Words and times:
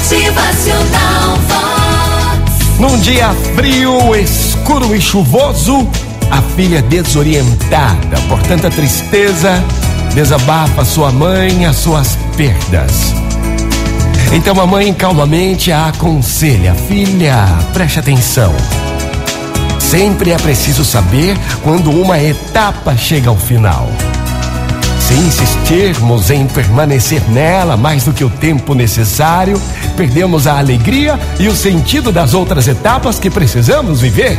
Motivacional 0.00 1.36
Vox. 1.46 2.78
Num 2.78 2.98
dia 3.00 3.34
frio, 3.54 4.16
escuro 4.16 4.96
e 4.96 5.00
chuvoso, 5.00 5.86
a 6.30 6.40
filha 6.40 6.80
desorientada 6.80 8.18
por 8.26 8.40
tanta 8.42 8.70
tristeza 8.70 9.62
desabafa 10.14 10.86
sua 10.86 11.12
mãe 11.12 11.66
as 11.66 11.76
suas 11.76 12.18
perdas. 12.34 13.12
Então 14.32 14.58
a 14.58 14.66
mãe 14.66 14.92
calmamente 14.94 15.70
a 15.70 15.88
aconselha: 15.88 16.74
Filha, 16.74 17.44
preste 17.74 17.98
atenção. 17.98 18.54
Sempre 19.78 20.30
é 20.30 20.38
preciso 20.38 20.82
saber 20.82 21.36
quando 21.62 21.90
uma 21.90 22.18
etapa 22.18 22.96
chega 22.96 23.28
ao 23.28 23.36
final. 23.36 23.86
Se 25.10 25.16
insistirmos 25.16 26.30
em 26.30 26.46
permanecer 26.46 27.20
nela 27.30 27.76
mais 27.76 28.04
do 28.04 28.12
que 28.12 28.22
o 28.22 28.30
tempo 28.30 28.74
necessário, 28.74 29.60
perdemos 29.96 30.46
a 30.46 30.56
alegria 30.56 31.18
e 31.40 31.48
o 31.48 31.54
sentido 31.54 32.12
das 32.12 32.32
outras 32.32 32.68
etapas 32.68 33.18
que 33.18 33.28
precisamos 33.28 34.00
viver. 34.00 34.38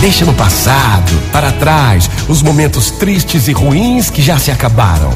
Deixa 0.00 0.24
no 0.24 0.32
passado, 0.32 1.12
para 1.30 1.52
trás, 1.52 2.08
os 2.26 2.40
momentos 2.40 2.90
tristes 2.90 3.48
e 3.48 3.52
ruins 3.52 4.08
que 4.08 4.22
já 4.22 4.38
se 4.38 4.50
acabaram. 4.50 5.10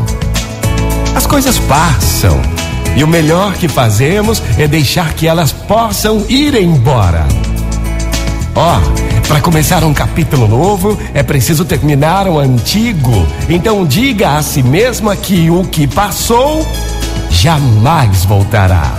As 1.15 1.27
coisas 1.27 1.59
passam 1.61 2.39
e 2.95 3.03
o 3.03 3.09
melhor 3.09 3.55
que 3.55 3.67
fazemos 3.67 4.43
é 4.59 4.69
deixar 4.69 5.15
que 5.15 5.27
elas 5.27 5.53
possam 5.53 6.23
ir 6.29 6.55
embora. 6.55 7.27
Ó, 8.59 8.79
oh, 8.79 9.29
para 9.29 9.39
começar 9.43 9.85
um 9.85 9.93
capítulo 9.93 10.49
novo 10.49 10.99
é 11.13 11.23
preciso 11.23 11.63
terminar 11.63 12.27
o 12.27 12.39
antigo. 12.39 13.13
Então 13.51 13.85
diga 13.85 14.31
a 14.39 14.43
si 14.43 14.63
mesma 14.63 15.15
que 15.15 15.51
o 15.51 15.63
que 15.65 15.87
passou 15.87 16.67
jamais 17.29 18.25
voltará. 18.25 18.95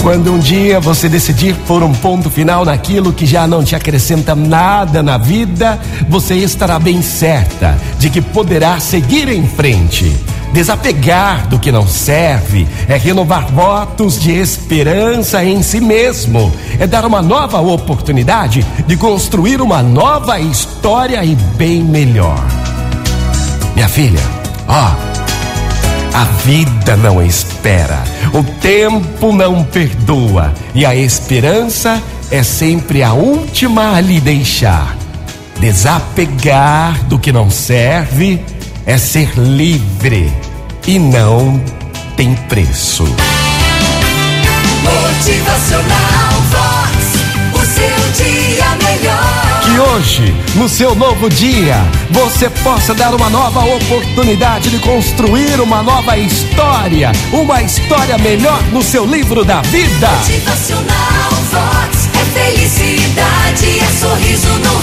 Quando 0.00 0.32
um 0.32 0.38
dia 0.38 0.80
você 0.80 1.06
decidir 1.06 1.54
pôr 1.66 1.82
um 1.82 1.92
ponto 1.92 2.30
final 2.30 2.64
naquilo 2.64 3.12
que 3.12 3.26
já 3.26 3.46
não 3.46 3.62
te 3.62 3.76
acrescenta 3.76 4.34
nada 4.34 5.02
na 5.02 5.18
vida, 5.18 5.78
você 6.08 6.34
estará 6.34 6.78
bem 6.78 7.02
certa 7.02 7.78
de 7.98 8.08
que 8.08 8.22
poderá 8.22 8.80
seguir 8.80 9.28
em 9.28 9.46
frente 9.46 10.10
Desapegar 10.52 11.48
do 11.48 11.58
que 11.58 11.72
não 11.72 11.88
serve 11.88 12.68
é 12.86 12.98
renovar 12.98 13.46
votos 13.46 14.20
de 14.20 14.32
esperança 14.32 15.42
em 15.42 15.62
si 15.62 15.80
mesmo, 15.80 16.52
é 16.78 16.86
dar 16.86 17.06
uma 17.06 17.22
nova 17.22 17.58
oportunidade 17.60 18.64
de 18.86 18.96
construir 18.96 19.62
uma 19.62 19.82
nova 19.82 20.38
história 20.38 21.24
e 21.24 21.34
bem 21.34 21.82
melhor. 21.82 22.38
Minha 23.74 23.88
filha, 23.88 24.20
ó, 24.68 24.94
a 26.14 26.24
vida 26.44 26.96
não 26.98 27.22
espera, 27.22 28.04
o 28.34 28.44
tempo 28.60 29.32
não 29.32 29.64
perdoa 29.64 30.52
e 30.74 30.84
a 30.84 30.94
esperança 30.94 32.02
é 32.30 32.42
sempre 32.42 33.02
a 33.02 33.14
última 33.14 33.96
a 33.96 34.00
lhe 34.02 34.20
deixar. 34.20 34.98
Desapegar 35.58 37.04
do 37.04 37.18
que 37.18 37.32
não 37.32 37.50
serve 37.50 38.44
é 38.86 38.98
ser 38.98 39.32
livre 39.36 40.32
e 40.86 40.98
não 40.98 41.62
tem 42.16 42.34
preço. 42.48 43.04
Motivacional 44.82 46.32
Vox, 46.50 46.96
o 47.54 47.64
seu 47.64 48.24
dia 48.24 48.66
melhor. 48.82 49.62
Que 49.62 49.78
hoje, 49.78 50.34
no 50.56 50.68
seu 50.68 50.94
novo 50.94 51.30
dia, 51.30 51.76
você 52.10 52.50
possa 52.50 52.92
dar 52.92 53.14
uma 53.14 53.30
nova 53.30 53.60
oportunidade 53.64 54.68
de 54.70 54.78
construir 54.80 55.60
uma 55.60 55.82
nova 55.82 56.18
história, 56.18 57.12
uma 57.32 57.62
história 57.62 58.18
melhor 58.18 58.60
no 58.72 58.82
seu 58.82 59.06
livro 59.06 59.44
da 59.44 59.62
vida. 59.62 60.08
Motivacional 60.08 61.30
Vox 61.52 62.08
é 62.14 62.24
felicidade, 62.40 63.78
é 63.78 64.00
sorriso 64.00 64.48
no 64.48 64.81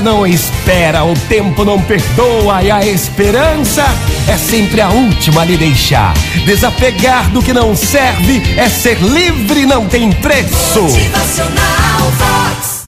não 0.00 0.26
espera, 0.26 1.04
o 1.04 1.14
tempo 1.28 1.64
não 1.64 1.80
perdoa 1.80 2.62
e 2.62 2.70
a 2.70 2.84
esperança 2.86 3.84
é 4.28 4.36
sempre 4.36 4.80
a 4.80 4.88
última 4.88 5.42
a 5.42 5.44
lhe 5.44 5.56
deixar. 5.56 6.14
Desapegar 6.44 7.30
do 7.30 7.42
que 7.42 7.52
não 7.52 7.76
serve 7.76 8.42
é 8.56 8.68
ser 8.68 8.98
livre, 9.00 9.66
não 9.66 9.86
tem 9.86 10.10
preço. 10.12 10.82
Motivacional 10.82 11.79